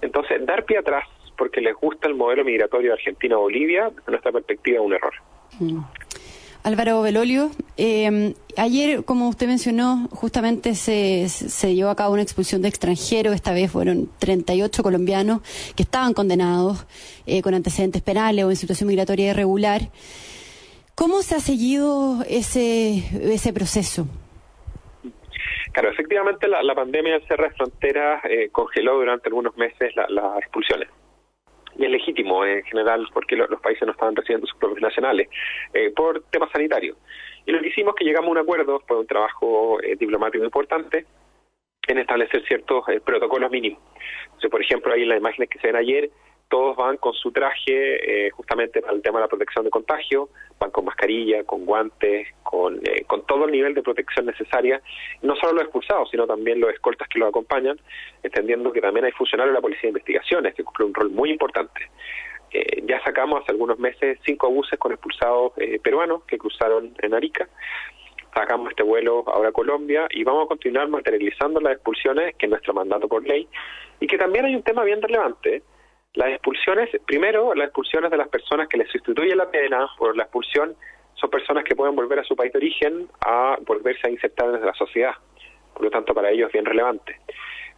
Entonces, 0.00 0.44
dar 0.44 0.64
pie 0.64 0.78
atrás 0.78 1.04
porque 1.36 1.60
les 1.60 1.74
gusta 1.74 2.08
el 2.08 2.14
modelo 2.14 2.44
migratorio 2.44 2.88
de 2.88 2.94
Argentina-Bolivia, 2.94 3.90
desde 3.90 4.10
nuestra 4.10 4.32
perspectiva, 4.32 4.78
es 4.78 4.84
un 4.84 4.92
error. 4.92 5.14
Mm. 5.60 5.78
Álvaro 6.64 7.00
Belolio, 7.02 7.50
eh, 7.76 8.34
ayer, 8.56 9.04
como 9.04 9.28
usted 9.28 9.46
mencionó, 9.46 10.08
justamente 10.10 10.74
se, 10.74 11.28
se 11.28 11.74
llevó 11.74 11.90
a 11.90 11.96
cabo 11.96 12.12
una 12.12 12.22
expulsión 12.22 12.62
de 12.62 12.68
extranjeros. 12.68 13.34
Esta 13.34 13.52
vez 13.52 13.70
fueron 13.70 14.10
38 14.18 14.82
colombianos 14.82 15.40
que 15.76 15.82
estaban 15.82 16.14
condenados 16.14 16.86
eh, 17.26 17.42
con 17.42 17.54
antecedentes 17.54 18.02
penales 18.02 18.44
o 18.44 18.50
en 18.50 18.56
situación 18.56 18.88
migratoria 18.88 19.30
irregular. 19.30 19.82
¿Cómo 20.94 21.22
se 21.22 21.36
ha 21.36 21.40
seguido 21.40 22.24
ese, 22.28 23.04
ese 23.32 23.52
proceso? 23.52 24.08
Claro, 25.72 25.90
efectivamente 25.90 26.48
la, 26.48 26.74
pandemia 26.74 27.12
del 27.14 27.26
cierre 27.26 27.50
de 27.50 27.54
fronteras 27.54 28.24
eh, 28.24 28.48
congeló 28.50 28.96
durante 28.96 29.28
algunos 29.28 29.56
meses 29.56 29.94
las 29.94 30.38
expulsiones 30.38 30.88
y 31.78 31.84
es 31.84 31.90
legítimo 31.90 32.44
en 32.44 32.62
general 32.64 33.06
porque 33.14 33.36
los 33.36 33.60
países 33.60 33.86
no 33.86 33.92
estaban 33.92 34.14
recibiendo 34.16 34.46
sus 34.46 34.58
propios 34.58 34.82
nacionales 34.82 35.28
eh, 35.72 35.90
por 35.94 36.22
temas 36.24 36.50
sanitarios. 36.50 36.96
Y 37.46 37.52
lo 37.52 37.60
que 37.60 37.68
hicimos 37.68 37.94
que 37.94 38.04
llegamos 38.04 38.28
a 38.28 38.32
un 38.32 38.38
acuerdo, 38.38 38.82
fue 38.86 38.98
un 38.98 39.06
trabajo 39.06 39.80
eh, 39.82 39.96
diplomático 39.96 40.44
importante, 40.44 41.06
en 41.86 41.98
establecer 41.98 42.44
ciertos 42.46 42.86
eh, 42.88 43.00
protocolos 43.00 43.50
mínimos. 43.50 43.80
Por 44.50 44.60
ejemplo, 44.60 44.92
ahí 44.92 45.02
en 45.02 45.08
las 45.08 45.18
imágenes 45.18 45.48
que 45.48 45.58
se 45.60 45.68
ven 45.68 45.76
ayer, 45.76 46.10
todos 46.48 46.76
van 46.76 46.96
con 46.96 47.12
su 47.14 47.30
traje 47.30 48.26
eh, 48.26 48.30
justamente 48.30 48.80
para 48.80 48.94
el 48.94 49.02
tema 49.02 49.18
de 49.18 49.24
la 49.24 49.28
protección 49.28 49.64
de 49.64 49.70
contagio, 49.70 50.30
van 50.58 50.70
con 50.70 50.84
mascarilla, 50.84 51.44
con 51.44 51.64
guantes, 51.64 52.28
con, 52.42 52.80
eh, 52.84 53.04
con 53.06 53.24
todo 53.26 53.44
el 53.44 53.52
nivel 53.52 53.74
de 53.74 53.82
protección 53.82 54.26
necesaria, 54.26 54.80
no 55.22 55.36
solo 55.36 55.52
los 55.52 55.62
expulsados, 55.62 56.10
sino 56.10 56.26
también 56.26 56.60
los 56.60 56.72
escoltas 56.72 57.08
que 57.08 57.18
los 57.18 57.28
acompañan, 57.28 57.78
entendiendo 58.22 58.72
que 58.72 58.80
también 58.80 59.04
hay 59.04 59.12
funcionarios 59.12 59.52
de 59.52 59.58
la 59.58 59.62
Policía 59.62 59.82
de 59.82 59.88
Investigaciones 59.88 60.54
que 60.54 60.64
cumplen 60.64 60.88
un 60.88 60.94
rol 60.94 61.10
muy 61.10 61.30
importante. 61.30 61.90
Eh, 62.50 62.82
ya 62.86 63.02
sacamos 63.04 63.42
hace 63.42 63.52
algunos 63.52 63.78
meses 63.78 64.18
cinco 64.24 64.50
buses 64.50 64.78
con 64.78 64.92
expulsados 64.92 65.52
peruanos 65.82 66.24
que 66.24 66.38
cruzaron 66.38 66.94
en 67.02 67.12
Arica. 67.12 67.46
Sacamos 68.34 68.70
este 68.70 68.82
vuelo 68.82 69.24
ahora 69.26 69.50
a 69.50 69.52
Colombia 69.52 70.06
y 70.10 70.24
vamos 70.24 70.44
a 70.44 70.48
continuar 70.48 70.88
materializando 70.88 71.60
las 71.60 71.74
expulsiones, 71.74 72.34
que 72.36 72.46
es 72.46 72.50
nuestro 72.50 72.72
mandato 72.72 73.08
por 73.08 73.26
ley, 73.26 73.48
y 74.00 74.06
que 74.06 74.16
también 74.16 74.46
hay 74.46 74.54
un 74.54 74.62
tema 74.62 74.84
bien 74.84 75.02
relevante, 75.02 75.62
las 76.14 76.28
expulsiones, 76.30 76.90
primero, 77.06 77.54
las 77.54 77.66
expulsiones 77.66 78.10
de 78.10 78.16
las 78.16 78.28
personas 78.28 78.68
que 78.68 78.78
les 78.78 78.90
sustituye 78.90 79.34
la 79.36 79.50
pena 79.50 79.86
por 79.98 80.16
la 80.16 80.24
expulsión 80.24 80.74
son 81.14 81.30
personas 81.30 81.64
que 81.64 81.76
pueden 81.76 81.94
volver 81.96 82.18
a 82.18 82.24
su 82.24 82.34
país 82.34 82.52
de 82.52 82.58
origen 82.58 83.08
a 83.20 83.56
volverse 83.66 84.06
a 84.06 84.10
insertar 84.10 84.52
desde 84.52 84.66
la 84.66 84.74
sociedad. 84.74 85.12
Por 85.74 85.84
lo 85.84 85.90
tanto, 85.90 86.14
para 86.14 86.30
ellos 86.30 86.48
es 86.48 86.52
bien 86.52 86.64
relevante. 86.64 87.20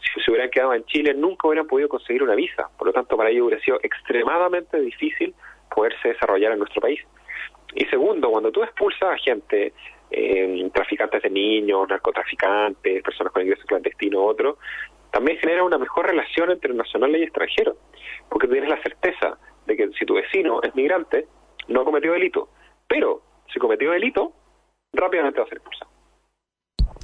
Si 0.00 0.20
se 0.20 0.30
hubieran 0.30 0.50
quedado 0.50 0.74
en 0.74 0.84
Chile, 0.84 1.12
nunca 1.14 1.48
hubieran 1.48 1.66
podido 1.66 1.88
conseguir 1.88 2.22
una 2.22 2.34
visa. 2.34 2.68
Por 2.78 2.86
lo 2.86 2.92
tanto, 2.92 3.16
para 3.16 3.30
ellos 3.30 3.46
hubiera 3.46 3.62
sido 3.62 3.78
extremadamente 3.82 4.80
difícil 4.80 5.34
poderse 5.74 6.08
desarrollar 6.08 6.52
en 6.52 6.58
nuestro 6.60 6.80
país. 6.80 7.00
Y 7.74 7.84
segundo, 7.86 8.30
cuando 8.30 8.50
tú 8.50 8.62
expulsas 8.62 9.14
a 9.14 9.18
gente, 9.18 9.72
eh, 10.10 10.70
traficantes 10.72 11.22
de 11.22 11.30
niños, 11.30 11.88
narcotraficantes, 11.88 13.02
personas 13.02 13.32
con 13.32 13.42
ingresos 13.42 13.66
clandestinos, 13.66 14.22
otro, 14.24 14.58
también 15.12 15.38
genera 15.38 15.64
una 15.64 15.78
mejor 15.78 16.06
relación 16.06 16.50
entre 16.50 16.74
nacional 16.74 17.14
y 17.16 17.22
extranjero 17.22 17.76
porque 18.28 18.48
tienes 18.48 18.70
la 18.70 18.80
certeza 18.82 19.38
de 19.66 19.76
que 19.76 19.90
si 19.98 20.06
tu 20.06 20.14
vecino 20.14 20.62
es 20.62 20.74
migrante, 20.74 21.26
no 21.68 21.84
cometió 21.84 22.12
delito, 22.12 22.48
pero 22.88 23.22
si 23.52 23.58
cometió 23.58 23.90
delito, 23.90 24.32
rápidamente 24.92 25.40
va 25.40 25.46
a 25.46 25.48
ser 25.48 25.58
expulsado. 25.58 25.90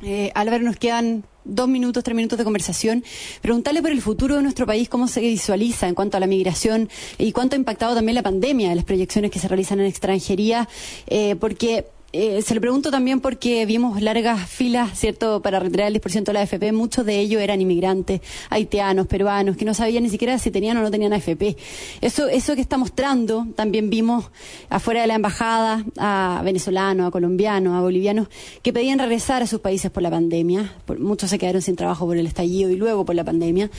Eh, 0.03 0.31
Álvaro, 0.35 0.63
nos 0.63 0.77
quedan 0.77 1.25
dos 1.45 1.69
minutos, 1.69 2.05
tres 2.05 2.15
minutos 2.15 2.37
de 2.37 2.45
conversación. 2.45 3.03
Preguntarle 3.41 3.81
por 3.81 3.91
el 3.91 4.03
futuro 4.03 4.37
de 4.37 4.43
nuestro 4.43 4.67
país, 4.67 4.89
cómo 4.89 5.09
se 5.09 5.21
visualiza 5.21 5.89
en 5.89 5.95
cuanto 5.95 6.17
a 6.17 6.21
la 6.21 6.27
migración 6.27 6.91
y 7.19 7.33
cuánto 7.33 7.57
ha 7.57 7.59
impactado 7.59 7.95
también 7.95 8.15
la 8.15 8.23
pandemia 8.23 8.69
de 8.69 8.75
las 8.75 8.85
proyecciones 8.85 9.31
que 9.31 9.39
se 9.39 9.49
realizan 9.49 9.81
en 9.81 9.87
extranjería, 9.87 10.69
eh, 11.07 11.37
porque 11.37 11.87
eh, 12.19 12.43
se 12.43 12.55
lo 12.55 12.61
pregunto 12.61 12.91
también 12.91 13.21
porque 13.21 13.67
vimos 13.67 14.01
largas 14.01 14.49
filas, 14.49 14.99
¿cierto?, 14.99 15.43
para 15.43 15.61
retirar 15.61 15.89
el 15.89 16.01
10% 16.01 16.25
de 16.25 16.33
la 16.33 16.41
AFP. 16.41 16.73
Muchos 16.73 17.05
de 17.05 17.21
ellos 17.21 17.43
eran 17.43 17.61
inmigrantes, 17.61 18.23
haitianos, 18.49 19.07
peruanos, 19.07 19.57
que 19.57 19.65
no 19.65 19.75
sabían 19.75 20.03
ni 20.03 20.09
siquiera 20.09 20.39
si 20.39 20.51
tenían 20.51 20.77
o 20.79 20.83
no 20.83 20.91
tenían 20.91 21.13
AFP. 21.13 21.57
Eso, 22.01 22.29
eso 22.29 22.55
que 22.55 22.63
está 22.63 22.79
mostrando, 22.79 23.47
también 23.55 23.91
vimos 23.91 24.31
afuera 24.71 25.03
de 25.03 25.09
la 25.09 25.15
embajada 25.15 25.85
a 25.99 26.41
venezolanos, 26.43 27.09
a 27.09 27.11
colombianos, 27.11 27.75
a 27.75 27.81
bolivianos, 27.81 28.29
que 28.63 28.73
pedían 28.73 28.99
regresar 28.99 29.43
a 29.43 29.47
sus 29.47 29.61
países 29.61 29.91
por 29.91 30.03
la 30.03 30.11
pandemia. 30.11 30.75
muchos 30.99 31.29
se 31.29 31.39
quedaron 31.39 31.61
sin 31.61 31.77
trabajo 31.77 32.07
por 32.07 32.17
el 32.17 32.27
estallido 32.27 32.71
y 32.71 32.77
luego 32.77 33.05
por 33.05 33.15
la 33.15 33.25
pandemia. 33.25 33.71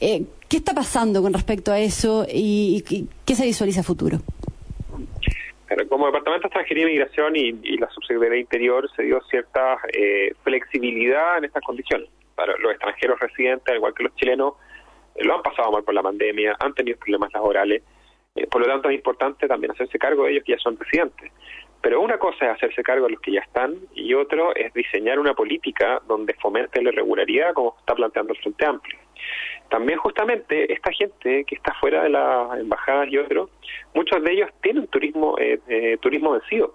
Eh, 0.00 0.24
¿Qué 0.48 0.58
está 0.58 0.74
pasando 0.74 1.22
con 1.22 1.32
respecto 1.32 1.72
a 1.72 1.80
eso 1.80 2.26
y, 2.32 2.84
qué 3.24 3.34
se 3.34 3.44
visualiza 3.44 3.82
futuro? 3.82 4.20
Como 5.88 6.06
Departamento 6.06 6.42
de 6.42 6.48
Extranjería 6.48 6.84
y 6.84 6.86
Migración 6.86 7.36
y, 7.36 7.76
la 7.78 7.90
Subsecretaría 7.90 8.40
Interior 8.40 8.88
se 8.94 9.02
dio 9.02 9.20
cierta 9.22 9.78
eh, 9.92 10.32
flexibilidad 10.42 11.38
en 11.38 11.46
estas 11.46 11.62
condiciones. 11.64 12.08
Para 12.34 12.56
los 12.58 12.72
extranjeros 12.72 13.18
residentes, 13.18 13.68
al 13.68 13.76
igual 13.76 13.94
que 13.94 14.04
los 14.04 14.14
chilenos, 14.14 14.54
eh, 15.14 15.24
lo 15.24 15.36
han 15.36 15.42
pasado 15.42 15.72
mal 15.72 15.82
por 15.82 15.94
la 15.94 16.02
pandemia, 16.02 16.56
han 16.60 16.74
tenido 16.74 16.98
problemas 16.98 17.32
laborales, 17.32 17.82
eh, 18.36 18.46
por 18.46 18.60
lo 18.60 18.68
tanto 18.68 18.88
es 18.88 18.94
importante 18.94 19.48
también 19.48 19.72
hacerse 19.72 19.98
cargo 19.98 20.24
de 20.24 20.32
ellos 20.32 20.44
que 20.44 20.52
ya 20.52 20.58
son 20.58 20.78
residentes. 20.78 21.32
Pero 21.86 22.00
una 22.00 22.18
cosa 22.18 22.46
es 22.46 22.50
hacerse 22.56 22.82
cargo 22.82 23.06
de 23.06 23.12
los 23.12 23.20
que 23.20 23.30
ya 23.30 23.42
están 23.42 23.76
y 23.94 24.12
otro 24.12 24.52
es 24.56 24.74
diseñar 24.74 25.20
una 25.20 25.34
política 25.34 26.02
donde 26.08 26.34
fomente 26.34 26.82
la 26.82 26.88
irregularidad 26.90 27.54
como 27.54 27.76
está 27.78 27.94
planteando 27.94 28.32
el 28.32 28.40
Frente 28.40 28.66
Amplio. 28.66 28.98
También 29.70 29.96
justamente 30.00 30.72
esta 30.72 30.90
gente 30.90 31.44
que 31.44 31.54
está 31.54 31.72
fuera 31.74 32.02
de 32.02 32.08
las 32.08 32.58
embajadas 32.58 33.06
y 33.08 33.18
otros, 33.18 33.50
muchos 33.94 34.20
de 34.24 34.32
ellos 34.32 34.50
tienen 34.62 34.88
turismo 34.88 35.38
eh, 35.38 35.60
eh, 35.68 35.96
turismo 36.00 36.32
vencido. 36.32 36.74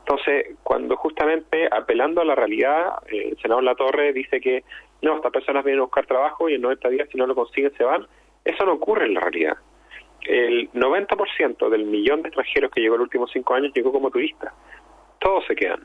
Entonces, 0.00 0.56
cuando 0.64 0.96
justamente 0.96 1.68
apelando 1.70 2.20
a 2.20 2.24
la 2.24 2.34
realidad, 2.34 2.94
eh, 3.12 3.28
el 3.30 3.38
senador 3.38 3.62
La 3.62 3.76
Torre 3.76 4.12
dice 4.12 4.40
que 4.40 4.64
no, 5.02 5.14
estas 5.14 5.30
personas 5.30 5.64
vienen 5.64 5.82
a 5.82 5.84
buscar 5.84 6.06
trabajo 6.06 6.48
y 6.48 6.54
en 6.54 6.62
90 6.62 6.88
días 6.88 7.08
si 7.12 7.16
no 7.16 7.28
lo 7.28 7.36
consiguen 7.36 7.72
se 7.76 7.84
van, 7.84 8.08
eso 8.44 8.66
no 8.66 8.72
ocurre 8.72 9.04
en 9.06 9.14
la 9.14 9.20
realidad. 9.20 9.56
El 10.24 10.70
90% 10.72 11.68
del 11.68 11.84
millón 11.84 12.22
de 12.22 12.28
extranjeros 12.28 12.70
que 12.70 12.80
llegó 12.80 12.94
en 12.94 13.00
los 13.00 13.06
últimos 13.06 13.30
cinco 13.32 13.54
años 13.54 13.72
llegó 13.74 13.92
como 13.92 14.10
turista. 14.10 14.52
Todos 15.18 15.44
se 15.46 15.54
quedan. 15.54 15.84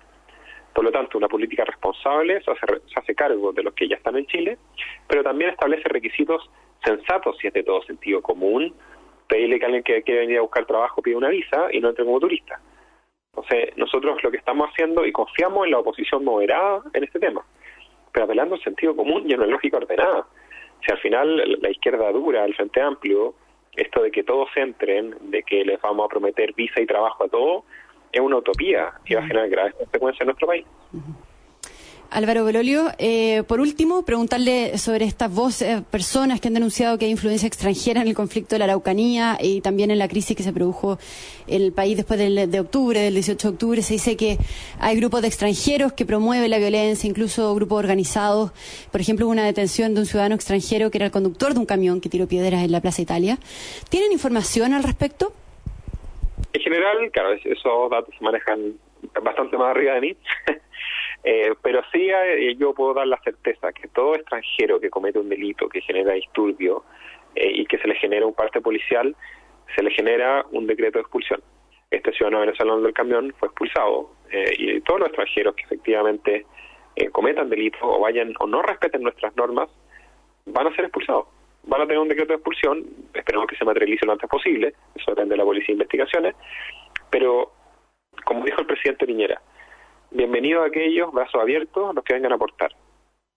Por 0.74 0.84
lo 0.84 0.92
tanto, 0.92 1.18
una 1.18 1.28
política 1.28 1.66
responsable 1.66 2.40
se 2.44 2.52
hace, 2.52 3.16
cargo 3.16 3.52
de 3.52 3.64
los 3.64 3.74
que 3.74 3.88
ya 3.88 3.96
están 3.96 4.16
en 4.16 4.28
Chile, 4.28 4.60
pero 5.08 5.24
también 5.24 5.50
establece 5.50 5.90
requisitos 5.90 6.48
sensatos, 6.84 7.36
si 7.40 7.48
es 7.48 7.54
de 7.54 7.64
todo 7.64 7.82
sentido 7.82 8.22
común, 8.22 8.76
pedirle 9.28 9.58
que 9.58 9.66
alguien 9.66 9.84
que 9.84 10.04
quiere 10.04 10.22
venir 10.22 10.38
a 10.38 10.42
buscar 10.42 10.68
trabajo 10.68 11.02
pida 11.02 11.18
una 11.18 11.30
visa 11.30 11.70
y 11.72 11.80
no 11.80 11.90
entre 11.90 12.06
como 12.06 12.20
turista. 12.20 12.62
Entonces, 13.30 13.76
nosotros 13.76 14.22
lo 14.22 14.30
que 14.30 14.38
estamos 14.38 14.70
haciendo 14.70 15.04
y 15.04 15.12
confiamos 15.12 15.66
en 15.66 15.72
la 15.72 15.80
oposición 15.80 16.24
moderada 16.24 16.84
en 16.94 17.04
este 17.04 17.20
tema, 17.20 17.44
pero 18.12 18.26
apelando 18.26 18.54
al 18.54 18.62
sentido 18.62 18.96
común 18.96 19.24
y 19.28 19.34
en 19.34 19.40
una 19.40 19.50
lógica 19.50 19.78
ordenada. 19.78 20.28
Si 20.86 20.92
al 20.92 21.00
final 21.00 21.60
la 21.60 21.72
izquierda 21.72 22.12
dura, 22.12 22.46
el 22.46 22.56
Frente 22.56 22.82
Amplio, 22.82 23.34
esto 23.78 24.02
de 24.02 24.12
que 24.12 24.24
todos 24.24 24.50
entren, 24.56 25.16
de 25.22 25.44
que 25.44 25.64
les 25.64 25.80
vamos 25.82 26.06
a 26.06 26.10
prometer 26.10 26.54
visa 26.54 26.82
y 26.82 26.86
trabajo 26.86 27.24
a 27.24 27.30
todos, 27.30 27.64
es 28.12 28.20
una 28.20 28.38
utopía 28.38 28.92
y 29.06 29.14
va 29.14 29.22
a 29.22 29.28
generar 29.28 29.50
graves 29.50 29.76
consecuencias 29.76 30.22
en 30.22 30.28
nuestro 30.28 30.48
país. 30.48 30.66
Álvaro 32.10 32.46
Belolio, 32.46 32.88
eh, 32.98 33.44
por 33.48 33.60
último, 33.60 34.04
preguntarle 34.04 34.78
sobre 34.78 35.06
estas 35.06 35.34
voces, 35.34 35.82
personas 35.84 36.40
que 36.40 36.48
han 36.48 36.54
denunciado 36.54 36.98
que 36.98 37.06
hay 37.06 37.12
influencia 37.12 37.48
extranjera 37.48 38.02
en 38.02 38.08
el 38.08 38.16
conflicto 38.16 38.56
de 38.56 38.60
la 38.60 38.66
Araucanía 38.66 39.38
y 39.42 39.62
también 39.62 39.92
en 39.92 40.00
la 40.00 40.08
crisis 40.08 40.36
que 40.36 40.44
se 40.44 40.54
produjo 40.54 40.98
en 41.48 41.62
el 41.62 41.74
país 41.74 41.98
después 41.98 42.20
del, 42.20 42.50
de 42.50 42.60
octubre, 42.60 43.00
del 43.00 43.14
18 43.14 43.48
de 43.48 43.54
octubre. 43.54 43.82
Se 43.82 43.94
dice 43.94 44.16
que 44.16 44.38
hay 44.80 44.96
grupos 44.96 45.22
de 45.22 45.28
extranjeros 45.28 45.94
que 45.94 46.06
promueven 46.06 46.50
la 46.50 46.58
violencia, 46.58 47.10
incluso 47.10 47.54
grupos 47.56 47.80
organizados. 47.80 48.52
Por 48.92 49.02
ejemplo, 49.02 49.28
una 49.28 49.46
detención 49.46 49.94
de 49.94 50.02
un 50.02 50.06
ciudadano 50.06 50.36
extranjero 50.36 50.90
que 50.92 50.98
era 50.98 51.06
el 51.06 51.12
conductor 51.12 51.54
de 51.54 51.60
un 51.60 51.66
camión 51.66 52.02
que 52.02 52.10
tiró 52.10 52.28
piedras 52.28 52.64
en 52.64 52.72
la 52.72 52.82
Plaza 52.82 53.02
Italia. 53.02 53.38
¿Tienen 53.90 54.12
información 54.12 54.74
al 54.74 54.84
respecto? 54.84 55.34
En 56.54 56.62
general, 56.62 57.12
claro, 57.12 57.34
esos 57.34 57.90
datos 57.90 58.14
se 58.18 58.24
manejan 58.24 58.74
bastante 59.22 59.58
más 59.58 59.72
arriba 59.72 59.94
de 59.94 60.02
mí, 60.02 60.18
eh, 61.24 61.54
pero 61.62 61.82
sí 61.92 62.10
eh, 62.10 62.56
yo 62.58 62.74
puedo 62.74 62.94
dar 62.94 63.08
la 63.08 63.20
certeza 63.22 63.74
que 63.74 63.88
todo 63.90 64.16
extranjero 64.16 64.80
que 64.80 64.90
comete 64.90 65.20
un 65.20 65.30
delito 65.30 65.68
que 65.68 65.82
genera 65.82 66.14
disturbio 66.14 66.84
eh, 67.36 67.52
y 67.54 67.66
que 67.66 67.78
se 67.80 67.88
le 67.88 67.96
genera 67.96 68.26
un 68.26 68.34
parte 68.34 68.62
policial, 68.62 69.16
se 69.76 69.84
le 69.84 69.92
genera 69.92 70.46
un 70.52 70.68
decreto 70.68 71.00
de 71.00 71.02
expulsión. 71.02 71.42
Este 71.90 72.12
ciudadano 72.12 72.42
venezolano 72.42 72.82
del 72.82 72.94
camión 72.94 73.34
fue 73.40 73.48
expulsado 73.48 74.12
y 74.58 74.82
todos 74.82 75.00
los 75.00 75.08
extranjeros 75.08 75.56
que 75.56 75.64
efectivamente 75.64 76.46
cometan 77.14 77.50
delitos 77.50 77.80
o 77.82 78.02
vayan 78.02 78.34
o 78.40 78.48
no 78.48 78.62
respeten 78.62 79.02
nuestras 79.02 79.34
normas 79.38 79.70
van 80.46 80.68
a 80.68 80.76
ser 80.76 80.84
expulsados 80.84 81.28
van 81.68 81.82
a 81.82 81.86
tener 81.86 82.00
un 82.00 82.08
decreto 82.08 82.30
de 82.30 82.36
expulsión, 82.36 82.86
esperemos 83.14 83.48
que 83.48 83.56
se 83.56 83.66
materialice 83.66 84.06
lo 84.06 84.14
antes 84.14 84.30
posible, 84.30 84.74
eso 84.96 85.12
depende 85.12 85.34
de 85.34 85.38
la 85.38 85.44
Policía 85.44 85.68
de 85.68 85.74
Investigaciones, 85.74 86.36
pero 87.10 87.52
como 88.26 88.44
dijo 88.46 88.62
el 88.62 88.68
presidente 88.68 89.06
Piñera, 89.06 89.42
bienvenidos 90.12 90.64
a 90.64 90.68
aquellos 90.68 91.12
brazos 91.12 91.42
abiertos 91.42 91.94
los 91.94 92.04
que 92.04 92.14
vengan 92.14 92.32
a 92.32 92.36
aportar, 92.36 92.72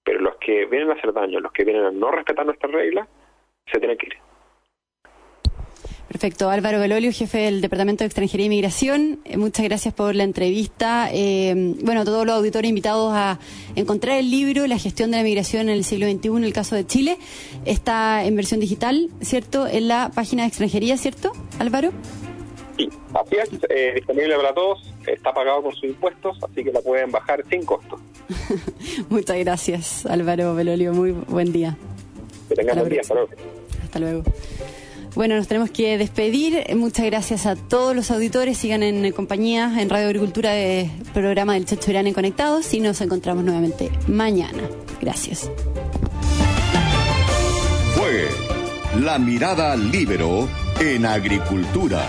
pero 0.04 0.20
los 0.20 0.36
que 0.36 0.66
vienen 0.66 0.90
a 0.90 0.94
hacer 0.94 1.12
daño, 1.12 1.40
los 1.40 1.52
que 1.52 1.64
vienen 1.64 1.84
a 1.84 1.90
no 1.90 2.10
respetar 2.10 2.46
nuestras 2.46 2.72
reglas, 2.72 3.08
se 3.70 3.78
tienen 3.78 3.96
que 3.96 4.06
ir. 4.06 4.14
Perfecto. 6.08 6.50
Álvaro 6.50 6.80
Belolio, 6.80 7.12
jefe 7.12 7.38
del 7.38 7.60
Departamento 7.60 8.02
de 8.02 8.06
Extranjería 8.06 8.44
e 8.44 8.46
Inmigración, 8.46 9.20
eh, 9.24 9.36
muchas 9.36 9.64
gracias 9.64 9.94
por 9.94 10.16
la 10.16 10.24
entrevista. 10.24 11.08
Eh, 11.12 11.74
bueno, 11.84 12.04
todos 12.04 12.26
los 12.26 12.34
auditores 12.34 12.68
invitados 12.68 13.12
a 13.14 13.38
encontrar 13.76 14.18
el 14.18 14.28
libro 14.28 14.66
La 14.66 14.76
gestión 14.76 15.12
de 15.12 15.18
la 15.18 15.22
migración 15.22 15.68
en 15.68 15.76
el 15.76 15.84
siglo 15.84 16.10
XXI, 16.10 16.28
en 16.28 16.44
el 16.44 16.52
caso 16.52 16.74
de 16.74 16.84
Chile, 16.84 17.16
está 17.64 18.24
en 18.24 18.34
versión 18.34 18.58
digital, 18.58 19.08
¿cierto? 19.20 19.68
En 19.68 19.86
la 19.86 20.10
página 20.12 20.42
de 20.42 20.48
extranjería, 20.48 20.96
¿cierto, 20.96 21.30
Álvaro? 21.60 21.92
Sí, 22.76 22.88
así 23.14 23.36
es, 23.36 23.50
eh, 23.68 23.92
disponible 23.94 24.34
para 24.36 24.52
todos, 24.52 24.92
está 25.12 25.32
pagado 25.32 25.62
con 25.62 25.72
sus 25.72 25.84
impuestos, 25.84 26.38
así 26.42 26.64
que 26.64 26.72
la 26.72 26.80
pueden 26.80 27.10
bajar 27.10 27.44
sin 27.48 27.64
costo. 27.64 27.98
muchas 29.08 29.38
gracias, 29.38 30.06
Álvaro 30.06 30.54
Belolio, 30.54 30.92
muy 30.92 31.12
buen 31.12 31.52
día. 31.52 31.76
Que 32.48 32.54
tengan 32.54 32.78
buen 32.78 32.90
día, 32.90 33.00
hasta 33.00 33.14
luego. 33.14 33.30
Hasta 33.82 33.98
luego. 33.98 34.22
Bueno, 35.14 35.36
nos 35.36 35.48
tenemos 35.48 35.70
que 35.70 35.98
despedir. 35.98 36.64
Muchas 36.76 37.04
gracias 37.06 37.46
a 37.46 37.56
todos 37.56 37.96
los 37.96 38.10
auditores. 38.10 38.58
Sigan 38.58 38.82
en 38.82 39.10
compañía 39.12 39.80
en 39.80 39.90
Radio 39.90 40.06
Agricultura 40.06 40.52
del 40.52 40.88
programa 41.12 41.54
del 41.54 41.64
Checho 41.64 41.90
Irán 41.90 42.06
en 42.06 42.14
Conectados 42.14 42.72
y 42.74 42.80
nos 42.80 43.00
encontramos 43.00 43.44
nuevamente 43.44 43.90
mañana. 44.06 44.62
Gracias. 45.00 45.50
Fue 47.94 48.28
La 49.02 49.18
Mirada 49.18 49.76
Libero 49.76 50.48
en 50.80 51.04
Agricultura. 51.06 52.08